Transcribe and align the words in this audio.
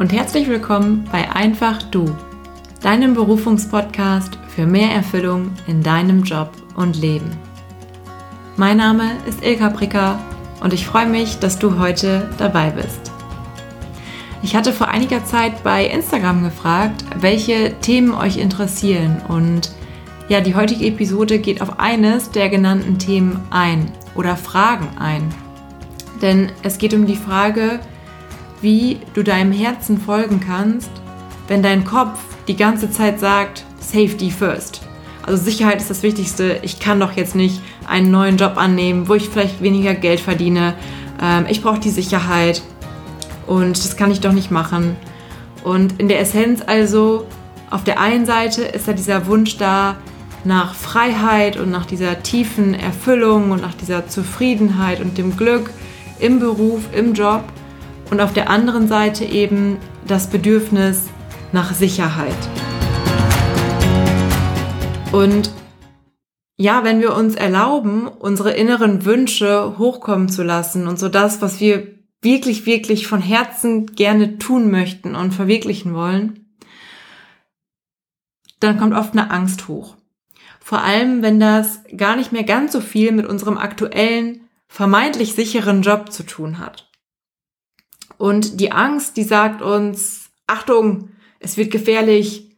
und 0.00 0.14
herzlich 0.14 0.48
willkommen 0.48 1.06
bei 1.12 1.30
Einfach 1.30 1.82
Du, 1.82 2.16
deinem 2.80 3.12
Berufungspodcast 3.12 4.38
für 4.48 4.64
mehr 4.64 4.90
Erfüllung 4.92 5.52
in 5.66 5.82
deinem 5.82 6.22
Job 6.22 6.52
und 6.74 6.98
Leben. 6.98 7.30
Mein 8.56 8.78
Name 8.78 9.10
ist 9.28 9.44
Ilka 9.44 9.68
Bricker 9.68 10.18
und 10.62 10.72
ich 10.72 10.86
freue 10.86 11.04
mich, 11.04 11.38
dass 11.38 11.58
du 11.58 11.78
heute 11.78 12.30
dabei 12.38 12.70
bist. 12.70 13.12
Ich 14.42 14.56
hatte 14.56 14.72
vor 14.72 14.88
einiger 14.88 15.22
Zeit 15.26 15.62
bei 15.62 15.84
Instagram 15.84 16.44
gefragt, 16.44 17.04
welche 17.20 17.74
Themen 17.82 18.14
euch 18.14 18.38
interessieren 18.38 19.20
und 19.28 19.70
ja, 20.30 20.40
die 20.40 20.54
heutige 20.54 20.86
Episode 20.86 21.40
geht 21.40 21.60
auf 21.60 21.78
eines 21.78 22.30
der 22.30 22.48
genannten 22.48 22.98
Themen 22.98 23.38
ein 23.50 23.92
oder 24.14 24.38
Fragen 24.38 24.96
ein. 24.98 25.28
Denn 26.22 26.50
es 26.62 26.78
geht 26.78 26.94
um 26.94 27.04
die 27.04 27.16
Frage, 27.16 27.80
wie 28.60 28.98
du 29.14 29.22
deinem 29.22 29.52
Herzen 29.52 30.00
folgen 30.00 30.40
kannst, 30.40 30.90
wenn 31.48 31.62
dein 31.62 31.84
Kopf 31.84 32.18
die 32.48 32.56
ganze 32.56 32.90
Zeit 32.90 33.20
sagt, 33.20 33.64
Safety 33.80 34.30
first. 34.30 34.82
Also 35.22 35.42
Sicherheit 35.42 35.80
ist 35.80 35.90
das 35.90 36.02
Wichtigste. 36.02 36.58
Ich 36.62 36.80
kann 36.80 37.00
doch 37.00 37.12
jetzt 37.12 37.34
nicht 37.34 37.60
einen 37.86 38.10
neuen 38.10 38.36
Job 38.36 38.56
annehmen, 38.56 39.08
wo 39.08 39.14
ich 39.14 39.28
vielleicht 39.28 39.62
weniger 39.62 39.94
Geld 39.94 40.20
verdiene. 40.20 40.74
Ähm, 41.20 41.46
ich 41.48 41.62
brauche 41.62 41.80
die 41.80 41.90
Sicherheit 41.90 42.62
und 43.46 43.76
das 43.78 43.96
kann 43.96 44.10
ich 44.10 44.20
doch 44.20 44.32
nicht 44.32 44.50
machen. 44.50 44.96
Und 45.62 46.00
in 46.00 46.08
der 46.08 46.20
Essenz 46.20 46.62
also, 46.66 47.26
auf 47.70 47.84
der 47.84 48.00
einen 48.00 48.24
Seite 48.24 48.62
ist 48.62 48.88
da 48.88 48.92
dieser 48.92 49.26
Wunsch 49.26 49.56
da 49.58 49.96
nach 50.44 50.74
Freiheit 50.74 51.58
und 51.58 51.70
nach 51.70 51.84
dieser 51.84 52.22
tiefen 52.22 52.74
Erfüllung 52.74 53.50
und 53.50 53.60
nach 53.60 53.74
dieser 53.74 54.08
Zufriedenheit 54.08 55.00
und 55.00 55.18
dem 55.18 55.36
Glück 55.36 55.70
im 56.18 56.38
Beruf, 56.38 56.80
im 56.94 57.12
Job 57.12 57.44
und 58.10 58.20
auf 58.20 58.32
der 58.32 58.50
anderen 58.50 58.88
Seite 58.88 59.24
eben 59.24 59.78
das 60.06 60.28
Bedürfnis 60.28 61.08
nach 61.52 61.72
Sicherheit. 61.74 62.36
Und 65.12 65.50
ja, 66.56 66.84
wenn 66.84 67.00
wir 67.00 67.14
uns 67.14 67.36
erlauben, 67.36 68.06
unsere 68.06 68.52
inneren 68.52 69.04
Wünsche 69.04 69.78
hochkommen 69.78 70.28
zu 70.28 70.42
lassen 70.42 70.86
und 70.86 70.98
so 70.98 71.08
das, 71.08 71.40
was 71.40 71.58
wir 71.60 71.86
wirklich, 72.22 72.66
wirklich 72.66 73.06
von 73.06 73.22
Herzen 73.22 73.86
gerne 73.94 74.38
tun 74.38 74.70
möchten 74.70 75.14
und 75.14 75.32
verwirklichen 75.32 75.94
wollen, 75.94 76.54
dann 78.60 78.78
kommt 78.78 78.94
oft 78.94 79.12
eine 79.12 79.30
Angst 79.30 79.68
hoch. 79.68 79.96
Vor 80.60 80.82
allem, 80.82 81.22
wenn 81.22 81.40
das 81.40 81.80
gar 81.96 82.14
nicht 82.14 82.30
mehr 82.30 82.44
ganz 82.44 82.72
so 82.72 82.80
viel 82.80 83.10
mit 83.12 83.26
unserem 83.26 83.56
aktuellen, 83.56 84.42
vermeintlich 84.68 85.34
sicheren 85.34 85.80
Job 85.80 86.12
zu 86.12 86.24
tun 86.24 86.58
hat. 86.58 86.89
Und 88.20 88.60
die 88.60 88.70
Angst, 88.70 89.16
die 89.16 89.22
sagt 89.22 89.62
uns, 89.62 90.28
Achtung, 90.46 91.08
es 91.38 91.56
wird 91.56 91.70
gefährlich, 91.70 92.54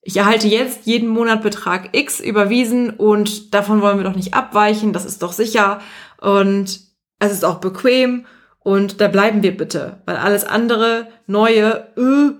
ich 0.00 0.16
erhalte 0.16 0.46
jetzt 0.46 0.86
jeden 0.86 1.08
Monat 1.08 1.42
Betrag 1.42 1.88
X 1.90 2.20
überwiesen 2.20 2.90
und 2.90 3.52
davon 3.52 3.82
wollen 3.82 3.96
wir 3.96 4.04
doch 4.04 4.14
nicht 4.14 4.34
abweichen, 4.34 4.92
das 4.92 5.04
ist 5.04 5.20
doch 5.20 5.32
sicher. 5.32 5.80
Und 6.20 6.82
es 7.18 7.32
ist 7.32 7.44
auch 7.44 7.58
bequem. 7.58 8.26
Und 8.60 9.00
da 9.00 9.08
bleiben 9.08 9.42
wir 9.42 9.56
bitte, 9.56 10.00
weil 10.06 10.18
alles 10.18 10.44
andere, 10.44 11.08
neue, 11.26 11.88
äh, 11.96 12.38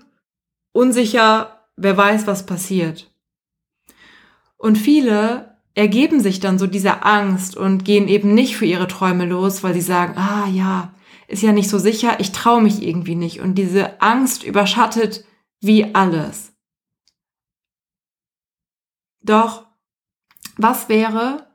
unsicher, 0.70 1.66
wer 1.76 1.96
weiß, 1.96 2.28
was 2.28 2.46
passiert. 2.46 3.10
Und 4.56 4.78
viele 4.78 5.56
ergeben 5.74 6.20
sich 6.20 6.38
dann 6.38 6.60
so 6.60 6.68
dieser 6.68 7.04
Angst 7.04 7.56
und 7.56 7.84
gehen 7.84 8.06
eben 8.06 8.34
nicht 8.34 8.56
für 8.56 8.66
ihre 8.66 8.86
Träume 8.86 9.26
los, 9.26 9.64
weil 9.64 9.74
sie 9.74 9.80
sagen, 9.80 10.16
ah 10.16 10.46
ja, 10.46 10.94
ist 11.28 11.42
ja 11.42 11.52
nicht 11.52 11.68
so 11.68 11.78
sicher, 11.78 12.20
ich 12.20 12.32
traue 12.32 12.62
mich 12.62 12.82
irgendwie 12.82 13.14
nicht. 13.14 13.40
Und 13.40 13.54
diese 13.54 14.00
Angst 14.00 14.44
überschattet 14.44 15.24
wie 15.60 15.94
alles. 15.94 16.52
Doch 19.20 19.66
was 20.56 20.88
wäre, 20.88 21.46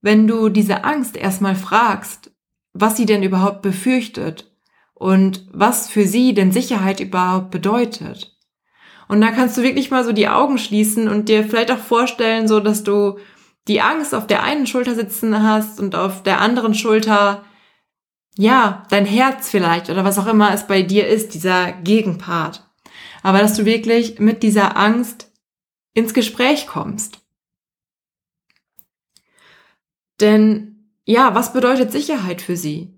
wenn 0.00 0.26
du 0.26 0.48
diese 0.48 0.84
Angst 0.84 1.16
erstmal 1.16 1.56
fragst, 1.56 2.30
was 2.72 2.96
sie 2.96 3.06
denn 3.06 3.22
überhaupt 3.22 3.62
befürchtet 3.62 4.52
und 4.94 5.46
was 5.52 5.88
für 5.88 6.06
sie 6.06 6.34
denn 6.34 6.52
Sicherheit 6.52 7.00
überhaupt 7.00 7.50
bedeutet? 7.50 8.36
Und 9.08 9.20
da 9.22 9.30
kannst 9.30 9.56
du 9.56 9.62
wirklich 9.62 9.90
mal 9.90 10.04
so 10.04 10.12
die 10.12 10.28
Augen 10.28 10.58
schließen 10.58 11.08
und 11.08 11.28
dir 11.28 11.42
vielleicht 11.44 11.72
auch 11.72 11.78
vorstellen, 11.78 12.46
so 12.46 12.60
dass 12.60 12.84
du 12.84 13.18
die 13.66 13.80
Angst 13.80 14.14
auf 14.14 14.26
der 14.26 14.42
einen 14.42 14.66
Schulter 14.66 14.94
sitzen 14.94 15.42
hast 15.42 15.80
und 15.80 15.94
auf 15.94 16.22
der 16.22 16.40
anderen 16.40 16.74
Schulter 16.74 17.44
ja, 18.38 18.84
dein 18.88 19.04
Herz 19.04 19.50
vielleicht 19.50 19.90
oder 19.90 20.04
was 20.04 20.16
auch 20.16 20.28
immer 20.28 20.54
es 20.54 20.68
bei 20.68 20.82
dir 20.82 21.08
ist, 21.08 21.34
dieser 21.34 21.72
Gegenpart. 21.72 22.64
Aber 23.24 23.40
dass 23.40 23.54
du 23.56 23.64
wirklich 23.64 24.20
mit 24.20 24.44
dieser 24.44 24.76
Angst 24.76 25.32
ins 25.92 26.14
Gespräch 26.14 26.68
kommst. 26.68 27.18
Denn 30.20 30.88
ja, 31.04 31.34
was 31.34 31.52
bedeutet 31.52 31.90
Sicherheit 31.90 32.40
für 32.40 32.56
sie? 32.56 32.94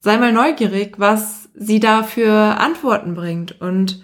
Sei 0.00 0.16
mal 0.16 0.32
neugierig, 0.32 0.98
was 0.98 1.48
sie 1.54 1.78
da 1.78 2.02
für 2.02 2.58
Antworten 2.58 3.14
bringt. 3.14 3.60
Und 3.60 4.02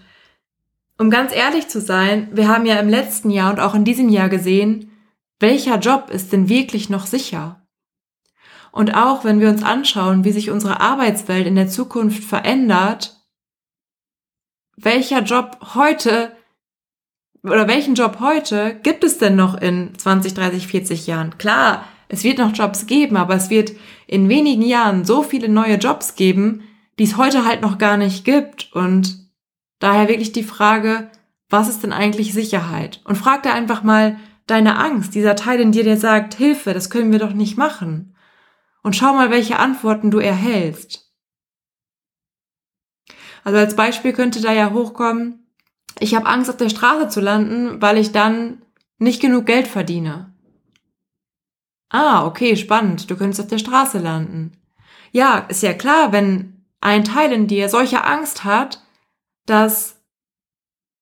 um 0.97 1.11
ganz 1.11 1.35
ehrlich 1.35 1.67
zu 1.67 1.81
sein, 1.81 2.29
wir 2.33 2.47
haben 2.47 2.67
ja 2.67 2.79
im 2.79 2.89
letzten 2.89 3.31
Jahr 3.31 3.51
und 3.53 3.59
auch 3.59 3.75
in 3.75 3.85
diesem 3.85 4.11
Jahr 4.11 4.29
gesehen, 4.29 4.93
welcher 5.41 5.81
Job 5.81 6.09
ist 6.11 6.33
denn 6.33 6.49
wirklich 6.49 6.89
noch 6.89 7.07
sicher? 7.07 7.60
Und 8.73 8.95
auch 8.95 9.25
wenn 9.25 9.41
wir 9.41 9.49
uns 9.49 9.63
anschauen, 9.63 10.25
wie 10.25 10.33
sich 10.33 10.51
unsere 10.51 10.81
Arbeitswelt 10.81 11.47
in 11.47 11.57
der 11.57 11.69
Zukunft 11.69 12.23
verändert, 12.23 13.17
welcher 14.77 15.23
Job 15.23 15.59
heute 15.75 16.33
oder 17.43 17.69
welchen 17.69 17.95
Job 17.95 18.19
heute 18.21 18.79
gibt 18.83 19.03
es 19.03 19.19
denn 19.19 19.35
noch 19.35 19.61
in 19.61 19.93
20, 19.97 20.35
30, 20.35 20.67
40 20.67 21.07
Jahren? 21.07 21.39
Klar, 21.39 21.85
es 22.09 22.23
wird 22.23 22.39
noch 22.39 22.55
Jobs 22.55 22.87
geben, 22.87 23.17
aber 23.17 23.35
es 23.35 23.51
wird 23.51 23.73
in 24.07 24.29
wenigen 24.29 24.63
Jahren 24.63 25.05
so 25.05 25.23
viele 25.23 25.49
neue 25.49 25.77
Jobs 25.77 26.15
geben, 26.17 26.65
die 26.99 27.05
es 27.05 27.17
heute 27.17 27.47
halt 27.47 27.63
noch 27.63 27.79
gar 27.79 27.97
nicht 27.97 28.25
gibt. 28.25 28.73
Und 28.73 29.31
daher 29.79 30.09
wirklich 30.09 30.33
die 30.33 30.43
Frage, 30.43 31.11
was 31.49 31.69
ist 31.69 31.83
denn 31.83 31.93
eigentlich 31.93 32.33
Sicherheit? 32.33 33.01
Und 33.05 33.17
frag 33.17 33.43
da 33.43 33.53
einfach 33.53 33.83
mal 33.83 34.19
deine 34.47 34.79
Angst, 34.79 35.15
dieser 35.15 35.37
Teil 35.37 35.61
in 35.61 35.73
dir, 35.73 35.85
der 35.85 35.97
sagt, 35.97 36.35
Hilfe, 36.35 36.75
das 36.75 36.91
können 36.91 37.13
wir 37.13 37.19
doch 37.19 37.33
nicht 37.33 37.57
machen 37.57 38.10
und 38.83 38.97
schau 38.97 39.15
mal, 39.15 39.31
welche 39.31 39.59
Antworten 39.59 40.11
du 40.11 40.19
erhältst. 40.19 41.13
Also 43.45 43.59
als 43.59 43.77
Beispiel 43.77 44.13
könnte 44.13 44.41
da 44.41 44.53
ja 44.53 44.73
hochkommen, 44.73 45.47
ich 45.99 46.15
habe 46.15 46.27
Angst, 46.27 46.49
auf 46.49 46.57
der 46.57 46.69
Straße 46.69 47.09
zu 47.09 47.21
landen, 47.21 47.83
weil 47.83 47.99
ich 47.99 48.13
dann 48.13 48.63
nicht 48.99 49.21
genug 49.21 49.47
Geld 49.47 49.67
verdiene. 49.67 50.33
Ah, 51.91 52.25
okay, 52.25 52.57
spannend, 52.57 53.11
du 53.11 53.17
könntest 53.17 53.41
auf 53.41 53.49
der 53.49 53.59
Straße 53.59 53.99
landen. 53.99 54.53
Ja, 55.11 55.39
ist 55.39 55.63
ja 55.63 55.75
klar, 55.75 56.13
wenn 56.13 56.65
ein 56.81 57.05
Teil 57.05 57.33
in 57.33 57.49
dir 57.49 57.69
solche 57.69 58.05
Angst 58.05 58.45
hat, 58.45 58.83
dass 59.47 60.01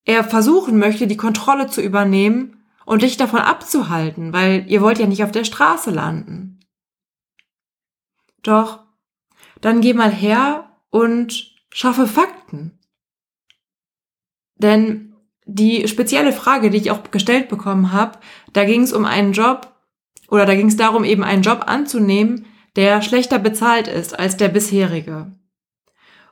er 0.05 0.25
versuchen 0.25 0.79
möchte, 0.79 1.07
die 1.07 1.19
Kontrolle 1.19 1.67
zu 1.67 1.83
übernehmen 1.83 2.65
und 2.87 3.03
dich 3.03 3.19
davon 3.19 3.41
abzuhalten, 3.41 4.33
weil 4.33 4.65
ihr 4.69 4.81
wollt 4.81 4.99
ja 4.99 5.07
nicht 5.07 5.23
auf 5.23 5.33
der 5.33 5.45
Straße 5.45 5.91
landen. 5.91 6.59
Doch 8.43 8.81
dann 9.61 9.81
geh 9.81 9.95
mal 9.95 10.11
her 10.11 10.71
und 10.91 11.57
schaffe 11.71 12.07
Fakten. 12.07 12.79
Denn 14.57 15.15
die 15.45 15.89
spezielle 15.89 16.33
Frage, 16.33 16.71
die 16.71 16.79
ich 16.79 16.91
auch 16.91 17.11
gestellt 17.11 17.49
bekommen 17.49 17.93
habe, 17.93 18.19
da 18.53 18.65
ging 18.65 18.83
es 18.83 18.93
um 18.93 19.05
einen 19.05 19.33
Job 19.33 19.75
oder 20.29 20.47
da 20.47 20.55
ging 20.55 20.69
es 20.69 20.77
darum, 20.77 21.05
eben 21.05 21.25
einen 21.25 21.43
Job 21.43 21.65
anzunehmen, 21.67 22.47
der 22.77 23.03
schlechter 23.03 23.39
bezahlt 23.39 23.89
ist 23.89 24.19
als 24.19 24.37
der 24.37 24.49
bisherige. 24.49 25.33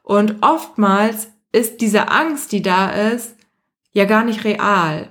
Und 0.02 0.43
oftmals 0.43 1.32
ist 1.50 1.81
diese 1.81 2.09
Angst, 2.11 2.52
die 2.52 2.62
da 2.62 2.91
ist, 2.91 3.37
ja 3.93 4.05
gar 4.05 4.25
nicht 4.25 4.44
real, 4.44 5.11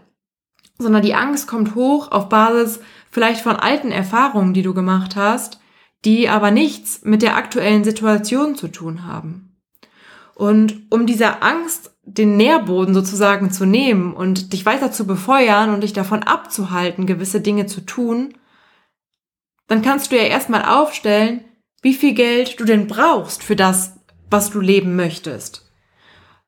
sondern 0.78 1.02
die 1.02 1.16
Angst 1.16 1.48
kommt 1.48 1.74
hoch 1.74 2.12
auf 2.12 2.30
Basis 2.30 2.80
vielleicht 3.10 3.42
von 3.42 3.56
alten 3.56 3.92
Erfahrungen, 3.92 4.54
die 4.54 4.62
du 4.62 4.74
gemacht 4.74 5.16
hast, 5.16 5.60
die 6.06 6.30
aber 6.30 6.52
nichts 6.52 7.02
mit 7.04 7.22
der 7.22 7.36
aktuellen 7.36 7.84
Situation 7.84 8.56
zu 8.56 8.68
tun 8.68 9.06
haben. 9.06 9.58
Und 10.36 10.84
um 10.92 11.06
dieser 11.08 11.44
Angst 11.44 11.92
den 12.04 12.38
Nährboden 12.38 12.94
sozusagen 12.94 13.52
zu 13.52 13.66
nehmen 13.66 14.14
und 14.14 14.54
dich 14.54 14.66
weiter 14.66 14.92
zu 14.92 15.08
befeuern 15.08 15.74
und 15.74 15.82
dich 15.82 15.94
davon 15.94 16.22
abzuhalten, 16.24 17.08
gewisse 17.08 17.42
Dinge 17.42 17.66
zu 17.66 17.82
tun, 17.82 18.36
dann 19.68 19.82
kannst 19.82 20.12
du 20.12 20.16
ja 20.16 20.24
erstmal 20.24 20.64
aufstellen, 20.64 21.44
wie 21.82 21.94
viel 21.94 22.14
Geld 22.14 22.60
du 22.60 22.66
denn 22.66 22.88
brauchst 22.88 23.44
für 23.44 23.56
das, 23.56 23.98
was 24.30 24.52
du 24.52 24.60
leben 24.60 24.96
möchtest. 24.96 25.72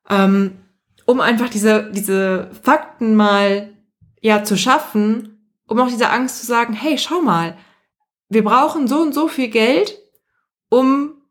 Ähm, 0.10 0.58
um 1.06 1.22
einfach 1.22 1.50
diese, 1.50 1.90
diese 1.92 2.52
Fakten 2.62 3.16
mal 3.16 3.74
ja 4.22 4.44
zu 4.44 4.58
schaffen, 4.58 5.40
um 5.68 5.80
auch 5.80 5.88
diese 5.88 6.10
Angst 6.10 6.40
zu 6.40 6.46
sagen, 6.46 6.74
hey, 6.74 6.98
schau 6.98 7.22
mal, 7.22 7.58
wir 8.30 8.44
brauchen 8.44 8.88
so 8.88 9.00
und 9.00 9.14
so 9.14 9.28
viel 9.28 9.50
Geld, 9.50 9.98
um 10.70 11.22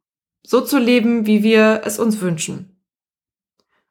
so 0.46 0.60
zu 0.60 0.78
leben, 0.78 1.26
wie 1.26 1.42
wir 1.42 1.82
es 1.84 1.98
uns 1.98 2.20
wünschen. 2.20 2.80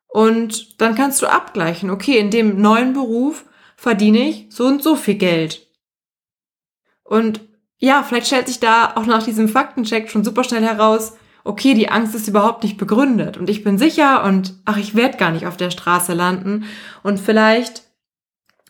Und 0.07 0.79
dann 0.81 0.95
kannst 0.95 1.21
du 1.21 1.27
abgleichen, 1.27 1.89
okay, 1.89 2.17
in 2.17 2.31
dem 2.31 2.61
neuen 2.61 2.93
Beruf 2.93 3.45
verdiene 3.75 4.29
ich 4.29 4.47
so 4.49 4.65
und 4.65 4.81
so 4.81 4.95
viel 4.95 5.15
Geld. 5.15 5.67
Und 7.03 7.41
ja, 7.77 8.01
vielleicht 8.03 8.27
stellt 8.27 8.47
sich 8.47 8.59
da 8.59 8.95
auch 8.95 9.05
nach 9.05 9.23
diesem 9.23 9.49
Faktencheck 9.49 10.09
schon 10.09 10.23
super 10.23 10.43
schnell 10.43 10.63
heraus, 10.63 11.17
okay, 11.43 11.73
die 11.73 11.89
Angst 11.89 12.15
ist 12.15 12.27
überhaupt 12.27 12.63
nicht 12.63 12.77
begründet 12.77 13.37
und 13.37 13.49
ich 13.49 13.63
bin 13.63 13.77
sicher 13.77 14.23
und 14.23 14.55
ach, 14.65 14.77
ich 14.77 14.95
werde 14.95 15.17
gar 15.17 15.31
nicht 15.31 15.45
auf 15.45 15.57
der 15.57 15.69
Straße 15.69 16.13
landen. 16.13 16.65
Und 17.03 17.19
vielleicht 17.19 17.83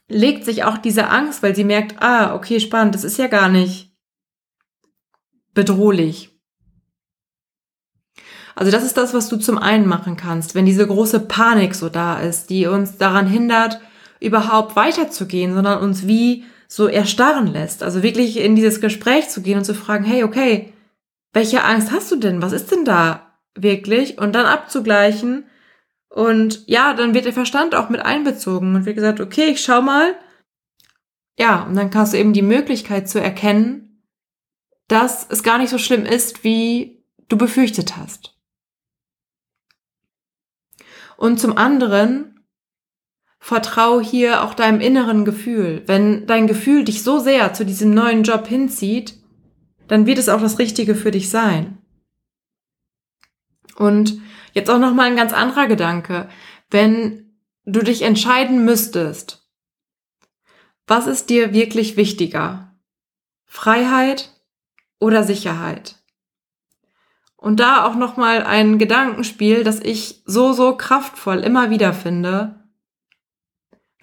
legt 0.10 0.44
sich 0.44 0.66
auch 0.66 0.78
diese 0.78 1.08
Angst, 1.08 1.42
weil 1.42 1.56
sie 1.56 1.64
merkt, 1.64 2.02
ah, 2.02 2.36
okay, 2.36 2.60
spannend, 2.60 2.94
das 2.94 3.06
ist 3.06 3.18
ja 3.18 3.28
gar 3.28 3.48
nicht 3.48 3.95
bedrohlich. 5.56 6.30
Also 8.56 8.72
das 8.72 8.84
ist 8.84 8.96
das, 8.96 9.14
was 9.14 9.28
du 9.28 9.38
zum 9.38 9.58
einen 9.58 9.88
machen 9.88 10.16
kannst, 10.16 10.56
wenn 10.56 10.66
diese 10.66 10.88
große 10.88 11.22
Panik 11.22 11.76
so 11.76 11.90
da 11.90 12.20
ist, 12.20 12.50
die 12.50 12.68
uns 12.68 12.98
daran 12.98 13.28
hindert, 13.28 13.82
überhaupt 14.22 14.76
weiterzugehen, 14.76 15.54
sondern 15.54 15.80
uns 15.80 16.08
wie 16.08 16.46
so 16.68 16.88
erstarren 16.88 17.48
lässt. 17.48 17.84
Also 17.84 18.02
wirklich 18.02 18.38
in 18.38 18.56
dieses 18.56 18.80
Gespräch 18.80 19.30
zu 19.30 19.42
gehen 19.42 19.58
und 19.58 19.66
zu 19.66 19.76
fragen, 19.76 20.06
hey, 20.06 20.24
okay, 20.24 20.74
welche 21.34 21.64
Angst 21.64 21.92
hast 21.92 22.12
du 22.12 22.16
denn? 22.16 22.42
Was 22.42 22.54
ist 22.54 22.72
denn 22.72 22.86
da 22.86 23.34
wirklich? 23.56 24.18
Und 24.20 24.34
dann 24.34 24.46
abzugleichen. 24.46 25.46
Und 26.08 26.66
ja, 26.68 26.94
dann 26.94 27.14
wird 27.14 27.26
der 27.26 27.34
Verstand 27.34 27.76
auch 27.76 27.90
mit 27.90 28.02
einbezogen 28.02 28.74
und 28.74 28.86
wird 28.86 28.96
gesagt, 28.96 29.20
okay, 29.20 29.48
ich 29.48 29.62
schau 29.62 29.82
mal. 29.82 30.16
Ja, 31.38 31.64
und 31.64 31.76
dann 31.76 31.94
hast 31.94 32.14
du 32.14 32.18
eben 32.18 32.32
die 32.32 32.42
Möglichkeit 32.42 33.10
zu 33.10 33.20
erkennen, 33.20 33.85
dass 34.88 35.28
es 35.30 35.44
gar 35.44 35.58
nicht 35.58 35.70
so 35.70 35.78
schlimm 35.78 36.06
ist, 36.06 36.44
wie 36.44 37.04
du 37.28 37.38
befürchtet 37.38 37.98
hast. 37.98 38.38
Und 41.18 41.40
zum 41.40 41.58
anderen 41.58 42.46
vertrau 43.40 44.02
hier 44.02 44.44
auch 44.44 44.54
deinem 44.54 44.82
inneren 44.82 45.24
Gefühl. 45.24 45.84
Wenn 45.86 46.28
dein 46.28 46.48
Gefühl 46.48 46.84
dich 46.84 47.04
so 47.04 47.20
sehr 47.20 47.54
zu 47.54 47.66
diesem 47.66 47.94
neuen 47.94 48.24
Job 48.24 48.48
hinzieht, 48.48 49.22
dann 49.88 50.06
wird 50.06 50.18
es 50.18 50.30
auch 50.30 50.42
das 50.42 50.60
Richtige 50.60 50.96
für 50.96 51.12
dich 51.12 51.30
sein. 51.30 51.78
Und 53.76 54.20
jetzt 54.54 54.70
auch 54.70 54.80
noch 54.80 54.94
mal 54.94 55.04
ein 55.04 55.16
ganz 55.16 55.34
anderer 55.34 55.68
Gedanke. 55.68 56.30
Wenn 56.70 57.38
du 57.66 57.82
dich 57.82 58.02
entscheiden 58.02 58.66
müsstest, 58.66 59.48
was 60.88 61.08
ist 61.08 61.30
dir 61.30 61.54
wirklich 61.54 61.98
wichtiger? 61.98 62.76
Freiheit 63.46 64.35
oder 65.00 65.24
Sicherheit? 65.24 65.96
Und 67.36 67.60
da 67.60 67.86
auch 67.86 67.96
noch 67.96 68.18
mal 68.18 68.44
ein 68.44 68.80
Gedankenspiel, 68.80 69.64
das 69.64 69.80
ich 69.80 70.24
so 70.26 70.54
so 70.54 70.76
kraftvoll 70.76 71.40
immer 71.40 71.70
wieder 71.70 71.94
finde 71.94 72.66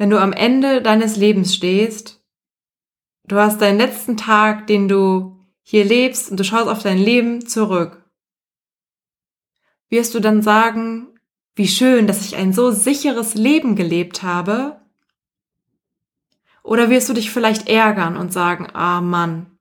wenn 0.03 0.11
du 0.11 0.21
am 0.21 0.33
Ende 0.33 0.83
deines 0.83 1.17
Lebens 1.17 1.55
stehst, 1.55 2.21
du 3.25 3.37
hast 3.37 3.61
deinen 3.61 3.79
letzten 3.79 4.17
Tag, 4.17 4.67
den 4.67 4.89
du 4.89 5.39
hier 5.63 5.85
lebst 5.85 6.29
und 6.29 6.41
du 6.41 6.43
schaust 6.43 6.69
auf 6.69 6.83
dein 6.83 6.99
Leben 6.99 7.47
zurück, 7.47 8.05
wirst 9.91 10.13
du 10.17 10.19
dann 10.19 10.43
sagen, 10.43 11.21
wie 11.55 11.69
schön, 11.69 12.09
dass 12.09 12.25
ich 12.25 12.35
ein 12.35 12.53
so 12.53 12.73
sicheres 12.73 13.35
Leben 13.35 13.77
gelebt 13.77 14.25
habe? 14.25 14.81
Oder 16.65 16.91
wirst 16.91 17.09
du 17.09 17.13
dich 17.13 17.31
vielleicht 17.31 17.69
ärgern 17.69 18.17
und 18.17 18.33
sagen, 18.33 18.67
ah 18.73 19.01
Mann, 19.01 19.52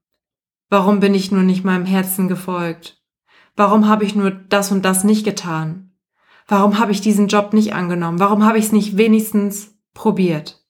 warum 0.72 1.00
bin 1.00 1.14
ich 1.14 1.30
nur 1.30 1.42
nicht 1.42 1.64
meinem 1.64 1.86
Herzen 1.86 2.28
gefolgt? 2.28 3.00
Warum 3.54 3.88
habe 3.88 4.04
ich 4.04 4.14
nur 4.14 4.30
das 4.30 4.72
und 4.72 4.84
das 4.84 5.04
nicht 5.04 5.24
getan? 5.24 5.92
Warum 6.48 6.78
habe 6.78 6.92
ich 6.92 7.00
diesen 7.00 7.28
Job 7.28 7.52
nicht 7.52 7.74
angenommen? 7.74 8.18
Warum 8.18 8.44
habe 8.44 8.58
ich 8.58 8.66
es 8.66 8.72
nicht 8.72 8.96
wenigstens 8.96 9.72
probiert. 9.94 10.60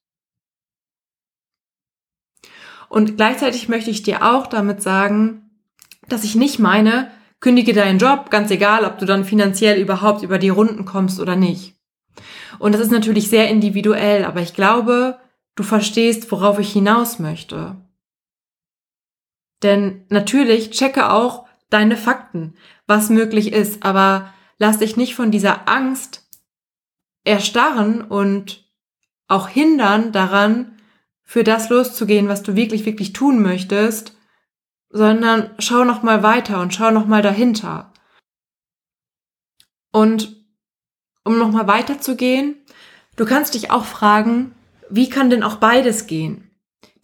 Und 2.89 3.17
gleichzeitig 3.17 3.69
möchte 3.69 3.91
ich 3.91 4.03
dir 4.03 4.23
auch 4.23 4.47
damit 4.47 4.83
sagen, 4.83 5.51
dass 6.09 6.25
ich 6.25 6.35
nicht 6.35 6.59
meine, 6.59 7.11
kündige 7.41 7.73
deinen 7.73 7.99
Job, 7.99 8.31
ganz 8.31 8.51
egal, 8.51 8.85
ob 8.85 8.99
du 8.99 9.07
dann 9.07 9.25
finanziell 9.25 9.81
überhaupt 9.81 10.23
über 10.23 10.39
die 10.39 10.51
Runden 10.51 10.85
kommst 10.85 11.21
oder 11.21 11.37
nicht. 11.37 11.77
Und 12.59 12.73
das 12.73 12.83
ist 12.83 12.93
natürlich 12.93 13.29
sehr 13.29 13.49
individuell, 13.49 14.25
aber 14.25 14.41
ich 14.41 14.55
glaube, 14.55 15.19
du 15.55 15.63
verstehst, 15.63 16.31
worauf 16.31 16.59
ich 16.59 16.73
hinaus 16.73 17.19
möchte. 17.19 17.77
Denn 19.63 20.05
natürlich 20.09 20.71
checke 20.71 21.11
auch 21.11 21.47
deine 21.71 21.97
Fakten, 21.97 22.55
was 22.87 23.11
möglich 23.11 23.53
ist, 23.53 23.83
aber 23.85 24.33
lass 24.59 24.79
dich 24.79 24.97
nicht 24.97 25.15
von 25.15 25.31
dieser 25.31 25.69
Angst 25.69 26.29
erstarren 27.25 28.03
und 28.03 28.71
auch 29.29 29.49
hindern 29.49 30.13
daran, 30.13 30.79
für 31.25 31.45
das 31.45 31.71
loszugehen, 31.71 32.29
was 32.29 32.43
du 32.43 32.57
wirklich, 32.57 32.85
wirklich 32.85 33.15
tun 33.15 33.41
möchtest, 33.41 34.19
sondern 34.91 35.55
schau 35.59 35.85
noch 35.85 36.03
mal 36.03 36.23
weiter 36.23 36.61
und 36.61 36.75
schau 36.75 36.91
noch 36.91 37.07
mal 37.07 37.23
dahinter. 37.23 37.93
Und 39.91 40.45
um 41.25 41.39
noch 41.39 41.51
mal 41.51 41.67
weiterzugehen, 41.67 42.57
du 43.17 43.25
kannst 43.25 43.55
dich 43.55 43.71
auch 43.71 43.85
fragen, 43.85 44.55
wie 44.91 45.09
kann 45.09 45.31
denn 45.31 45.43
auch 45.43 45.57
beides 45.57 46.07
gehen? 46.07 46.51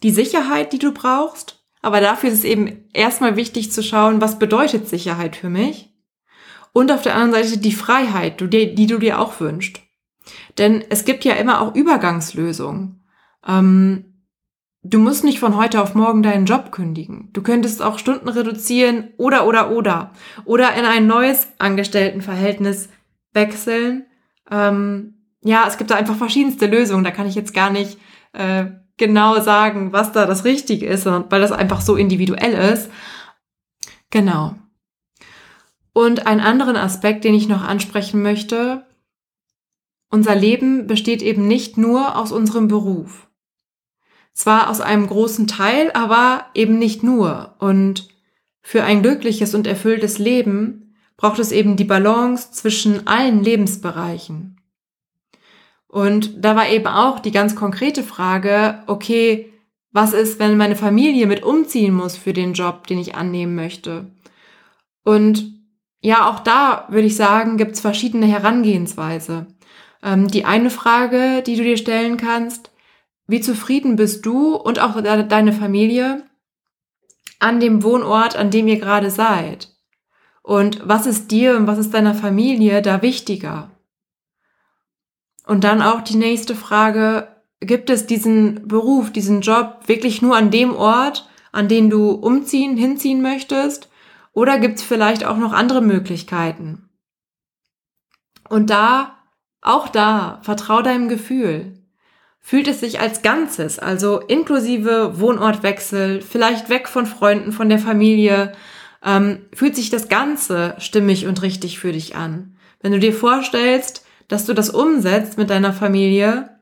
Die 0.03 0.11
Sicherheit, 0.11 0.73
die 0.73 0.79
du 0.79 0.93
brauchst, 0.93 1.58
aber 1.81 2.01
dafür 2.01 2.29
ist 2.29 2.39
es 2.39 2.43
eben 2.43 2.89
erstmal 2.93 3.35
wichtig 3.35 3.71
zu 3.71 3.81
schauen, 3.81 4.21
was 4.21 4.39
bedeutet 4.39 4.87
Sicherheit 4.87 5.35
für 5.35 5.49
mich? 5.49 5.93
Und 6.73 6.91
auf 6.91 7.01
der 7.01 7.15
anderen 7.15 7.43
Seite 7.43 7.59
die 7.59 7.71
Freiheit, 7.71 8.41
die 8.41 8.87
du 8.87 8.97
dir 8.99 9.19
auch 9.19 9.39
wünschst. 9.39 9.81
Denn 10.57 10.83
es 10.89 11.05
gibt 11.05 11.25
ja 11.25 11.33
immer 11.33 11.61
auch 11.61 11.73
Übergangslösungen. 11.73 13.03
Ähm, 13.47 14.23
du 14.83 14.99
musst 14.99 15.23
nicht 15.23 15.39
von 15.39 15.55
heute 15.55 15.81
auf 15.81 15.95
morgen 15.95 16.21
deinen 16.21 16.45
Job 16.45 16.71
kündigen. 16.71 17.29
Du 17.33 17.41
könntest 17.41 17.81
auch 17.81 17.97
Stunden 17.97 18.29
reduzieren 18.29 19.09
oder, 19.17 19.47
oder, 19.47 19.71
oder. 19.71 20.11
Oder 20.45 20.75
in 20.75 20.85
ein 20.85 21.07
neues 21.07 21.47
Angestelltenverhältnis 21.57 22.89
wechseln. 23.33 24.05
Ähm, 24.51 25.15
ja, 25.41 25.65
es 25.67 25.77
gibt 25.77 25.89
da 25.89 25.95
einfach 25.95 26.17
verschiedenste 26.17 26.67
Lösungen. 26.67 27.03
Da 27.03 27.11
kann 27.11 27.27
ich 27.27 27.35
jetzt 27.35 27.53
gar 27.53 27.69
nicht 27.69 27.97
äh, 28.33 28.65
genau 28.99 29.39
sagen, 29.39 29.91
was 29.91 30.11
da 30.11 30.25
das 30.25 30.43
Richtige 30.45 30.85
ist, 30.85 31.05
weil 31.05 31.41
das 31.41 31.51
einfach 31.51 31.81
so 31.81 31.95
individuell 31.95 32.53
ist. 32.73 32.91
Genau. 34.11 34.55
Und 35.93 36.27
einen 36.27 36.41
anderen 36.41 36.75
Aspekt, 36.75 37.23
den 37.23 37.33
ich 37.33 37.47
noch 37.47 37.63
ansprechen 37.63 38.21
möchte, 38.21 38.85
unser 40.11 40.35
Leben 40.35 40.87
besteht 40.87 41.21
eben 41.21 41.47
nicht 41.47 41.77
nur 41.77 42.15
aus 42.17 42.31
unserem 42.31 42.67
Beruf. 42.67 43.27
Zwar 44.33 44.69
aus 44.69 44.81
einem 44.81 45.07
großen 45.07 45.47
Teil, 45.47 45.91
aber 45.93 46.45
eben 46.53 46.79
nicht 46.79 47.03
nur. 47.03 47.55
Und 47.59 48.09
für 48.61 48.83
ein 48.83 49.01
glückliches 49.01 49.53
und 49.53 49.67
erfülltes 49.67 50.17
Leben 50.17 50.95
braucht 51.17 51.39
es 51.39 51.51
eben 51.51 51.75
die 51.75 51.83
Balance 51.83 52.51
zwischen 52.51 53.05
allen 53.07 53.43
Lebensbereichen. 53.43 54.58
Und 55.89 56.45
da 56.45 56.55
war 56.55 56.69
eben 56.69 56.87
auch 56.87 57.19
die 57.19 57.31
ganz 57.31 57.55
konkrete 57.55 58.03
Frage, 58.03 58.83
okay, 58.85 59.51
was 59.91 60.13
ist, 60.13 60.37
wenn 60.37 60.55
meine 60.55 60.75
Familie 60.75 61.25
mit 61.25 61.41
umziehen 61.41 61.95
muss 61.95 62.15
für 62.15 62.31
den 62.31 62.53
Job, 62.53 62.85
den 62.85 62.99
ich 62.99 63.15
annehmen 63.15 63.55
möchte? 63.55 64.11
Und 65.03 65.51
ja, 66.01 66.29
auch 66.29 66.39
da 66.41 66.85
würde 66.89 67.07
ich 67.07 67.15
sagen, 67.15 67.57
gibt 67.57 67.71
es 67.71 67.81
verschiedene 67.81 68.27
Herangehensweise. 68.27 69.47
Ähm, 70.03 70.27
die 70.27 70.45
eine 70.45 70.69
Frage, 70.69 71.41
die 71.41 71.55
du 71.55 71.63
dir 71.63 71.77
stellen 71.77 72.17
kannst, 72.17 72.71
wie 73.27 73.41
zufrieden 73.41 73.95
bist 73.95 74.25
du 74.27 74.55
und 74.55 74.79
auch 74.79 75.01
deine 75.01 75.53
Familie 75.53 76.23
an 77.39 77.59
dem 77.59 77.81
Wohnort, 77.81 78.35
an 78.35 78.51
dem 78.51 78.67
ihr 78.67 78.79
gerade 78.79 79.09
seid? 79.09 79.69
Und 80.43 80.87
was 80.87 81.07
ist 81.07 81.31
dir 81.31 81.57
und 81.57 81.65
was 81.65 81.79
ist 81.79 81.93
deiner 81.95 82.13
Familie 82.13 82.83
da 82.83 83.01
wichtiger? 83.01 83.71
Und 85.49 85.63
dann 85.63 85.81
auch 85.81 86.01
die 86.01 86.15
nächste 86.15 86.53
Frage, 86.53 87.27
gibt 87.59 87.89
es 87.89 88.05
diesen 88.05 88.67
Beruf, 88.67 89.11
diesen 89.11 89.41
Job 89.41 89.79
wirklich 89.87 90.21
nur 90.21 90.37
an 90.37 90.51
dem 90.51 90.75
Ort, 90.75 91.27
an 91.51 91.67
den 91.67 91.89
du 91.89 92.11
umziehen, 92.11 92.77
hinziehen 92.77 93.23
möchtest? 93.23 93.89
Oder 94.31 94.59
gibt 94.59 94.77
es 94.77 94.83
vielleicht 94.83 95.25
auch 95.25 95.37
noch 95.37 95.51
andere 95.51 95.81
Möglichkeiten? 95.81 96.87
Und 98.47 98.69
da 98.69 99.17
auch 99.63 99.87
da, 99.87 100.39
vertrau 100.43 100.83
deinem 100.83 101.09
Gefühl. 101.09 101.81
Fühlt 102.39 102.67
es 102.67 102.81
sich 102.81 102.99
als 102.99 103.23
Ganzes, 103.23 103.79
also 103.79 104.19
inklusive 104.19 105.19
Wohnortwechsel, 105.19 106.21
vielleicht 106.21 106.69
weg 106.69 106.87
von 106.87 107.07
Freunden, 107.07 107.53
von 107.53 107.69
der 107.69 107.79
Familie, 107.79 108.53
ähm, 109.03 109.47
fühlt 109.55 109.75
sich 109.75 109.89
das 109.89 110.09
Ganze 110.09 110.75
stimmig 110.77 111.25
und 111.25 111.41
richtig 111.41 111.79
für 111.79 111.91
dich 111.91 112.15
an. 112.15 112.55
Wenn 112.81 112.91
du 112.91 112.99
dir 112.99 113.13
vorstellst, 113.13 114.05
dass 114.29 114.45
du 114.45 114.53
das 114.53 114.69
umsetzt 114.69 115.37
mit 115.37 115.49
deiner 115.49 115.73
Familie, 115.73 116.57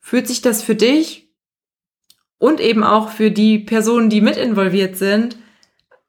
fühlt 0.00 0.28
sich 0.28 0.42
das 0.42 0.62
für 0.62 0.74
dich 0.74 1.30
und 2.36 2.60
eben 2.60 2.84
auch 2.84 3.08
für 3.08 3.30
die 3.30 3.58
Personen, 3.58 4.10
die 4.10 4.20
mit 4.20 4.36
involviert 4.36 4.96
sind, 4.96 5.38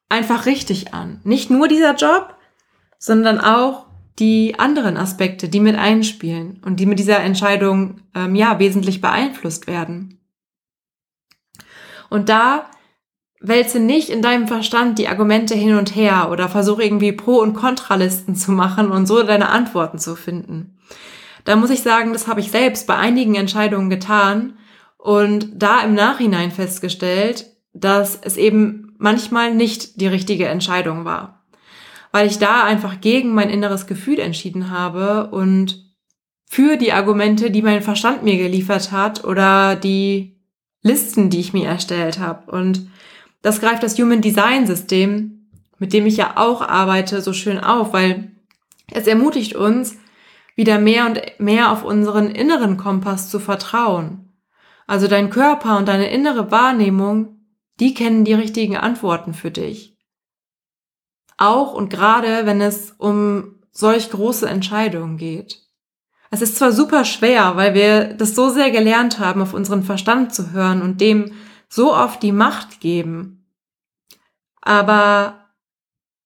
einfach 0.10 0.46
richtig 0.46 0.93
an. 0.93 1.22
Nicht 1.24 1.50
nur 1.50 1.67
dieser 1.67 1.96
Job, 1.96 2.36
sondern 2.98 3.39
auch 3.39 3.86
die 4.20 4.60
anderen 4.60 4.98
Aspekte, 4.98 5.50
die 5.50 5.60
mit 5.60 5.75
einspielen 5.75 6.62
und 6.65 6.79
die 6.79 6.86
mit 6.86 7.00
dieser 7.00 7.20
Entscheidung 7.20 8.01
ähm, 8.13 8.36
ja 8.36 8.60
wesentlich 8.60 9.01
beeinflusst 9.01 9.67
werden. 9.67 10.20
Und 12.10 12.29
da 12.29 12.70
wälze 13.44 13.80
nicht 13.80 14.10
in 14.10 14.22
deinem 14.22 14.48
Verstand 14.48 14.98
die 14.98 15.10
Argumente 15.10 15.54
hin 15.54 15.76
und 15.76 15.96
her 15.96 16.30
oder 16.32 16.48
versuche 16.48 16.84
irgendwie 16.84 17.12
Pro- 17.12 17.42
und 17.42 17.54
Kontralisten 17.54 18.36
zu 18.36 18.52
machen 18.52 18.90
und 18.90 19.06
so 19.06 19.22
deine 19.22 19.50
Antworten 19.50 20.00
zu 20.00 20.16
finden. 20.16 20.78
Da 21.44 21.58
muss 21.58 21.70
ich 21.70 21.82
sagen, 21.82 22.14
das 22.14 22.28
habe 22.28 22.40
ich 22.40 22.52
selbst 22.52 22.88
bei 22.88 22.96
einigen 22.96 23.36
Entscheidungen 23.36 23.90
getan 23.90 24.54
und 24.98 25.50
da 25.56 25.82
im 25.82 25.94
Nachhinein 25.94 26.52
festgestellt, 26.52 27.48
dass 27.74 28.18
es 28.22 28.38
eben 28.38 28.96
manchmal 28.98 29.54
nicht 29.54 30.00
die 30.00 30.08
richtige 30.08 30.48
Entscheidung 30.48 31.04
war. 31.04 31.44
Weil 32.14 32.28
ich 32.28 32.40
da 32.40 32.64
einfach 32.64 33.02
gegen 33.02 33.34
mein 33.34 33.50
inneres 33.50 33.88
Gefühl 33.88 34.20
entschieden 34.20 34.70
habe 34.70 35.30
und 35.32 35.84
für 36.46 36.78
die 36.78 36.94
Argumente, 36.94 37.52
die 37.52 37.62
mein 37.62 37.82
Verstand 37.82 38.24
mir 38.24 38.38
geliefert 38.38 38.92
hat 38.92 39.26
oder 39.26 39.76
die 39.76 40.40
Listen, 40.82 41.30
die 41.30 41.40
ich 41.40 41.52
mir 41.52 41.68
erstellt 41.68 42.20
habe. 42.20 42.52
Und 42.52 42.88
das 43.44 43.62
greift 43.62 43.84
das 43.84 44.00
Human 44.00 44.22
Design 44.22 44.66
System, 44.66 45.50
mit 45.78 45.94
dem 45.94 46.08
ich 46.08 46.18
ja 46.18 46.38
auch 46.38 46.62
arbeite, 46.62 47.22
so 47.22 47.34
schön 47.34 47.60
auf, 47.60 47.94
weil 47.94 48.32
es 48.92 49.06
ermutigt 49.06 49.56
uns, 49.56 49.98
wieder 50.56 50.80
mehr 50.80 51.06
und 51.06 51.22
mehr 51.40 51.72
auf 51.72 51.84
unseren 51.84 52.30
inneren 52.30 52.78
Kompass 52.78 53.30
zu 53.30 53.40
vertrauen. 53.40 54.34
Also 54.88 55.08
dein 55.08 55.30
Körper 55.30 55.78
und 55.78 55.88
deine 55.88 56.10
innere 56.10 56.52
Wahrnehmung, 56.52 57.40
die 57.80 57.94
kennen 57.94 58.24
die 58.24 58.34
richtigen 58.34 58.78
Antworten 58.78 59.34
für 59.34 59.52
dich. 59.52 59.98
Auch 61.38 61.74
und 61.74 61.90
gerade, 61.90 62.46
wenn 62.46 62.62
es 62.62 62.92
um 62.98 63.56
solch 63.72 64.10
große 64.10 64.48
Entscheidungen 64.48 65.18
geht. 65.18 65.60
Es 66.32 66.42
ist 66.42 66.56
zwar 66.56 66.72
super 66.72 67.04
schwer, 67.04 67.56
weil 67.56 67.74
wir 67.74 68.14
das 68.14 68.36
so 68.36 68.50
sehr 68.50 68.72
gelernt 68.72 69.20
haben, 69.20 69.42
auf 69.42 69.54
unseren 69.54 69.84
Verstand 69.84 70.34
zu 70.34 70.52
hören 70.52 70.82
und 70.82 71.02
dem 71.02 71.34
so 71.74 71.92
oft 71.96 72.22
die 72.22 72.32
Macht 72.32 72.82
geben. 72.82 73.48
Aber 74.62 75.50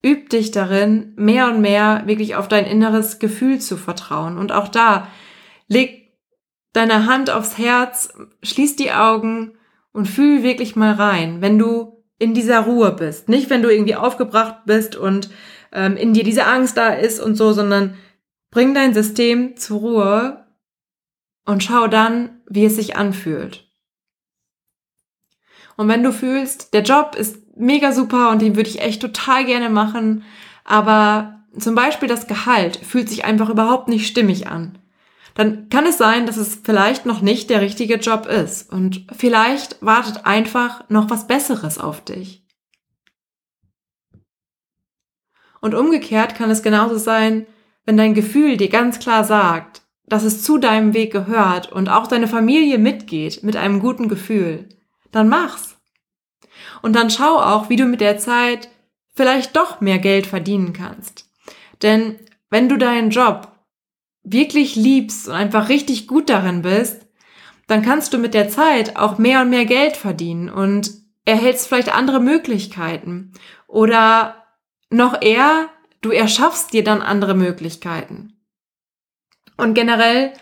üb 0.05 0.29
dich 0.29 0.51
darin, 0.51 1.13
mehr 1.15 1.47
und 1.47 1.61
mehr 1.61 2.03
wirklich 2.05 2.35
auf 2.35 2.49
dein 2.49 2.65
inneres 2.65 3.17
Gefühl 3.17 3.59
zu 3.59 3.77
vertrauen. 3.77 4.37
Und 4.37 4.51
auch 4.51 4.67
da, 4.67 5.07
leg 5.69 6.17
deine 6.73 7.05
Hand 7.05 7.29
aufs 7.29 7.57
Herz, 7.57 8.13
schließ 8.43 8.75
die 8.75 8.91
Augen 8.91 9.53
und 9.93 10.09
fühl 10.09 10.43
wirklich 10.43 10.75
mal 10.75 10.91
rein, 10.91 11.41
wenn 11.41 11.57
du 11.57 12.03
in 12.19 12.33
dieser 12.33 12.59
Ruhe 12.59 12.91
bist. 12.91 13.29
Nicht, 13.29 13.49
wenn 13.49 13.61
du 13.61 13.71
irgendwie 13.71 13.95
aufgebracht 13.95 14.65
bist 14.65 14.97
und 14.97 15.29
ähm, 15.71 15.95
in 15.95 16.13
dir 16.13 16.25
diese 16.25 16.45
Angst 16.45 16.75
da 16.75 16.89
ist 16.89 17.21
und 17.21 17.35
so, 17.35 17.53
sondern 17.53 17.95
bring 18.51 18.73
dein 18.73 18.93
System 18.93 19.55
zur 19.55 19.79
Ruhe 19.79 20.45
und 21.45 21.63
schau 21.63 21.87
dann, 21.87 22.41
wie 22.49 22.65
es 22.65 22.75
sich 22.75 22.97
anfühlt. 22.97 23.66
Und 25.77 25.87
wenn 25.87 26.03
du 26.03 26.11
fühlst, 26.11 26.73
der 26.73 26.81
Job 26.81 27.15
ist 27.15 27.37
mega 27.55 27.91
super 27.91 28.31
und 28.31 28.41
den 28.41 28.55
würde 28.55 28.69
ich 28.69 28.81
echt 28.81 29.01
total 29.01 29.45
gerne 29.45 29.69
machen, 29.69 30.23
aber 30.65 31.43
zum 31.57 31.75
Beispiel 31.75 32.09
das 32.09 32.27
Gehalt 32.27 32.77
fühlt 32.77 33.09
sich 33.09 33.23
einfach 33.23 33.49
überhaupt 33.49 33.87
nicht 33.87 34.07
stimmig 34.07 34.47
an, 34.47 34.79
dann 35.35 35.69
kann 35.69 35.85
es 35.85 35.97
sein, 35.97 36.25
dass 36.25 36.37
es 36.37 36.59
vielleicht 36.63 37.05
noch 37.05 37.21
nicht 37.21 37.49
der 37.51 37.61
richtige 37.61 37.95
Job 37.95 38.25
ist 38.25 38.71
und 38.71 39.05
vielleicht 39.15 39.77
wartet 39.81 40.25
einfach 40.25 40.83
noch 40.89 41.09
was 41.11 41.27
Besseres 41.27 41.77
auf 41.77 42.03
dich. 42.03 42.43
Und 45.61 45.75
umgekehrt 45.75 46.35
kann 46.35 46.49
es 46.49 46.63
genauso 46.63 46.97
sein, 46.97 47.45
wenn 47.85 47.97
dein 47.97 48.13
Gefühl 48.13 48.57
dir 48.57 48.69
ganz 48.69 48.99
klar 48.99 49.23
sagt, 49.23 49.83
dass 50.07 50.23
es 50.23 50.41
zu 50.41 50.57
deinem 50.57 50.93
Weg 50.93 51.11
gehört 51.11 51.71
und 51.71 51.89
auch 51.89 52.07
deine 52.07 52.27
Familie 52.27 52.77
mitgeht 52.77 53.43
mit 53.43 53.55
einem 53.55 53.79
guten 53.79 54.07
Gefühl, 54.07 54.69
dann 55.17 55.29
mach's. 55.29 55.77
Und 56.81 56.93
dann 56.95 57.09
schau 57.09 57.39
auch, 57.39 57.69
wie 57.69 57.75
du 57.75 57.85
mit 57.85 58.01
der 58.01 58.17
Zeit 58.17 58.69
vielleicht 59.15 59.55
doch 59.55 59.81
mehr 59.81 59.97
Geld 59.97 60.27
verdienen 60.27 60.73
kannst. 60.73 61.25
Denn 61.81 62.19
wenn 62.49 62.69
du 62.69 62.77
deinen 62.77 63.09
Job 63.09 63.51
wirklich 64.23 64.75
liebst 64.75 65.27
und 65.27 65.33
einfach 65.33 65.69
richtig 65.69 66.07
gut 66.07 66.29
darin 66.29 66.61
bist, 66.61 67.07
dann 67.65 67.81
kannst 67.81 68.13
du 68.13 68.17
mit 68.17 68.33
der 68.33 68.49
Zeit 68.49 68.95
auch 68.95 69.17
mehr 69.17 69.41
und 69.41 69.49
mehr 69.49 69.65
Geld 69.65 69.97
verdienen 69.97 70.49
und 70.49 70.91
erhältst 71.25 71.67
vielleicht 71.67 71.93
andere 71.93 72.21
Möglichkeiten. 72.21 73.33
Oder 73.67 74.45
noch 74.89 75.21
eher, 75.21 75.69
du 76.01 76.11
erschaffst 76.11 76.71
dir 76.71 76.83
dann 76.83 77.01
andere 77.01 77.35
Möglichkeiten. 77.35 78.33
Und 79.57 79.73
generell 79.73 80.33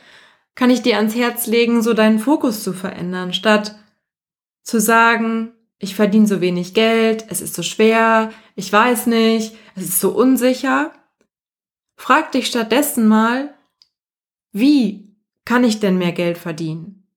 kann 0.54 0.70
ich 0.70 0.82
dir 0.82 0.98
ans 0.98 1.16
Herz 1.16 1.48
legen, 1.48 1.82
so 1.82 1.94
deinen 1.94 2.20
Fokus 2.20 2.64
zu 2.64 2.74
verändern, 2.74 3.34
statt 3.34 3.76
zu 4.66 4.82
sagen, 4.82 5.54
ich 5.78 5.96
verdiene 5.96 6.28
so 6.28 6.42
wenig 6.42 6.74
Geld, 6.74 7.26
es 7.30 7.40
ist 7.40 7.54
so 7.54 7.64
schwer, 7.64 8.32
ich 8.56 8.74
weiß 8.74 9.06
nicht, 9.08 9.56
es 9.76 9.84
ist 9.84 10.00
so 10.02 10.10
unsicher. 10.10 10.92
Frag 11.96 12.32
dich 12.32 12.48
stattdessen 12.48 13.08
mal, 13.08 13.54
wie 14.52 15.16
kann 15.46 15.64
ich 15.64 15.80
denn 15.80 15.98
mehr 15.98 16.12
Geld 16.12 16.38
verdienen? 16.38 17.08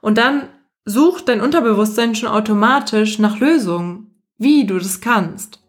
Und 0.00 0.18
dann 0.18 0.48
sucht 0.84 1.28
dein 1.28 1.40
Unterbewusstsein 1.40 2.14
schon 2.14 2.28
automatisch 2.28 3.18
nach 3.18 3.38
Lösungen, 3.38 4.20
wie 4.38 4.66
du 4.66 4.78
das 4.78 5.00
kannst. 5.00 5.60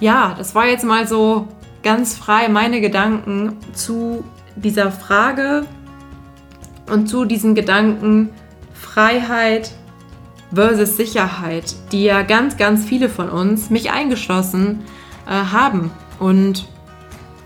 Ja, 0.00 0.34
das 0.36 0.54
war 0.54 0.66
jetzt 0.66 0.84
mal 0.84 1.08
so 1.08 1.48
ganz 1.82 2.14
frei 2.14 2.48
meine 2.48 2.80
Gedanken 2.80 3.56
zu 3.72 4.24
dieser 4.56 4.90
Frage 4.90 5.66
und 6.90 7.08
zu 7.08 7.24
diesen 7.24 7.54
Gedanken, 7.54 8.30
Freiheit 8.72 9.72
versus 10.54 10.96
Sicherheit, 10.96 11.74
die 11.92 12.04
ja 12.04 12.22
ganz, 12.22 12.56
ganz 12.56 12.84
viele 12.84 13.08
von 13.08 13.28
uns, 13.28 13.70
mich 13.70 13.90
eingeschlossen, 13.90 14.84
äh, 15.26 15.30
haben. 15.30 15.90
Und 16.18 16.68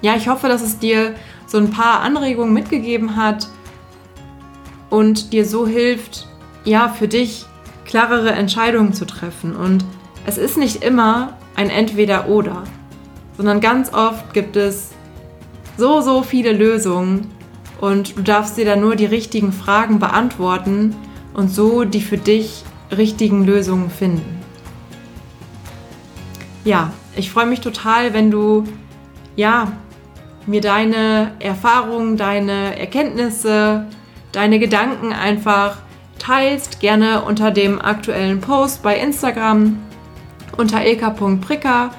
ja, 0.02 0.14
ich 0.16 0.28
hoffe, 0.28 0.48
dass 0.48 0.62
es 0.62 0.78
dir 0.78 1.14
so 1.46 1.58
ein 1.58 1.70
paar 1.70 2.00
Anregungen 2.00 2.52
mitgegeben 2.52 3.16
hat 3.16 3.48
und 4.90 5.32
dir 5.32 5.46
so 5.46 5.66
hilft, 5.66 6.26
ja, 6.64 6.88
für 6.88 7.08
dich 7.08 7.46
klarere 7.84 8.32
Entscheidungen 8.32 8.92
zu 8.92 9.06
treffen. 9.06 9.56
Und 9.56 9.84
es 10.26 10.36
ist 10.36 10.58
nicht 10.58 10.84
immer 10.84 11.38
ein 11.56 11.70
Entweder-Oder, 11.70 12.64
sondern 13.36 13.60
ganz 13.60 13.92
oft 13.92 14.34
gibt 14.34 14.56
es 14.56 14.90
so, 15.76 16.00
so 16.00 16.22
viele 16.22 16.52
Lösungen 16.52 17.30
und 17.80 18.16
du 18.16 18.22
darfst 18.22 18.56
dir 18.56 18.64
dann 18.64 18.80
nur 18.80 18.96
die 18.96 19.06
richtigen 19.06 19.52
Fragen 19.52 19.98
beantworten 19.98 20.94
und 21.34 21.48
so 21.48 21.84
die 21.84 22.00
für 22.00 22.18
dich 22.18 22.64
richtigen 22.96 23.44
Lösungen 23.44 23.90
finden. 23.90 24.42
Ja, 26.64 26.92
ich 27.16 27.30
freue 27.30 27.46
mich 27.46 27.60
total, 27.60 28.12
wenn 28.14 28.30
du 28.30 28.64
ja 29.36 29.72
mir 30.46 30.60
deine 30.60 31.32
Erfahrungen, 31.38 32.16
deine 32.16 32.78
Erkenntnisse, 32.78 33.86
deine 34.32 34.58
Gedanken 34.58 35.12
einfach 35.12 35.78
teilst, 36.18 36.80
gerne 36.80 37.22
unter 37.22 37.50
dem 37.50 37.80
aktuellen 37.80 38.40
Post 38.40 38.82
bei 38.82 38.98
Instagram 38.98 39.78
unter 40.56 40.84
ilka.pricker. 40.84 41.90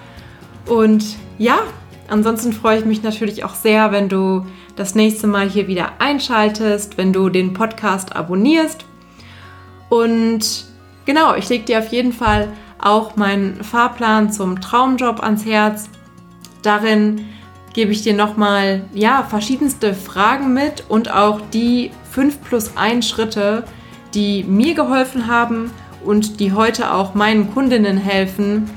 Und 0.67 1.15
ja, 1.37 1.59
ansonsten 2.07 2.53
freue 2.53 2.79
ich 2.79 2.85
mich 2.85 3.01
natürlich 3.01 3.43
auch 3.43 3.55
sehr, 3.55 3.91
wenn 3.91 4.09
du 4.09 4.45
das 4.79 4.95
nächste 4.95 5.27
Mal 5.27 5.49
hier 5.49 5.67
wieder 5.67 5.91
einschaltest, 5.99 6.97
wenn 6.97 7.11
du 7.11 7.27
den 7.27 7.53
Podcast 7.53 8.15
abonnierst 8.15 8.85
und 9.89 10.65
genau, 11.05 11.35
ich 11.35 11.49
lege 11.49 11.65
dir 11.65 11.79
auf 11.79 11.89
jeden 11.89 12.13
Fall 12.13 12.47
auch 12.81 13.17
meinen 13.17 13.61
Fahrplan 13.61 14.31
zum 14.31 14.61
Traumjob 14.61 15.21
ans 15.21 15.43
Herz. 15.43 15.89
Darin 16.61 17.25
gebe 17.73 17.91
ich 17.91 18.03
dir 18.03 18.13
nochmal 18.13 18.85
ja, 18.93 19.23
verschiedenste 19.23 19.93
Fragen 19.93 20.53
mit 20.53 20.85
und 20.87 21.11
auch 21.11 21.41
die 21.51 21.91
5 22.11 22.41
plus 22.41 22.77
1 22.77 23.05
Schritte, 23.05 23.65
die 24.13 24.45
mir 24.45 24.75
geholfen 24.75 25.27
haben 25.27 25.71
und 26.05 26.39
die 26.39 26.53
heute 26.53 26.93
auch 26.93 27.15
meinen 27.15 27.53
Kundinnen 27.53 27.97
helfen, 27.97 28.69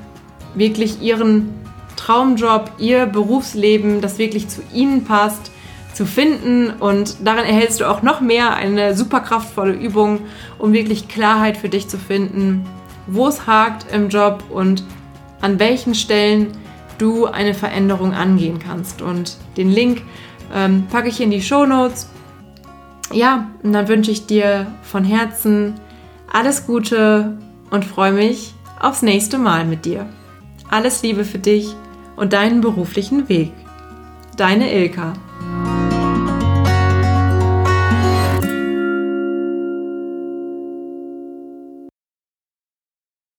wirklich 0.57 1.01
ihren 1.01 1.55
Traumjob, 1.95 2.73
ihr 2.79 3.07
Berufsleben, 3.07 4.01
das 4.01 4.19
wirklich 4.19 4.49
zu 4.49 4.63
ihnen 4.75 5.05
passt, 5.05 5.52
zu 5.95 6.07
finden 6.07 6.71
und 6.71 7.17
darin 7.25 7.45
erhältst 7.45 7.81
du 7.81 7.89
auch 7.89 8.03
noch 8.03 8.21
mehr 8.21 8.55
eine 8.55 8.97
super 8.97 9.21
kraftvolle 9.21 9.73
Übung, 9.73 10.21
um 10.59 10.73
wirklich 10.73 11.09
Klarheit 11.09 11.57
für 11.57 11.69
dich 11.69 11.89
zu 11.89 11.99
finden, 11.99 12.65
wo 13.07 13.29
es 13.29 13.47
hakt 13.47 13.93
im 13.93 14.09
Job 14.09 14.45
und 14.51 14.85
an 15.41 15.59
welchen 15.59 15.95
Stellen 15.95 16.49
du 16.99 17.27
eine 17.27 17.55
Veränderung 17.55 18.15
angehen 18.15 18.59
kannst. 18.59 19.03
Und 19.03 19.37
den 19.57 19.71
Link 19.71 20.03
ähm, 20.55 20.87
packe 20.91 21.09
ich 21.09 21.21
in 21.21 21.31
die 21.31 21.43
Show 21.43 21.67
Notes. 21.67 22.09
Ja, 23.13 23.49
und 23.63 23.73
dann 23.73 23.89
wünsche 23.89 24.11
ich 24.11 24.27
dir 24.27 24.67
von 24.83 25.05
Herzen 25.05 25.75
alles 26.33 26.67
Gute 26.67 27.37
und 27.71 27.85
freue 27.85 28.13
mich 28.13 28.55
aufs 28.81 29.03
nächste 29.03 29.39
Mal 29.39 29.65
mit 29.65 29.85
dir. 29.85 30.07
Alles 30.71 31.03
Liebe 31.03 31.25
für 31.25 31.39
dich 31.39 31.75
und 32.17 32.33
deinen 32.33 32.61
beruflichen 32.61 33.29
Weg. 33.29 33.53
Deine 34.37 34.73
Ilka. 34.73 35.13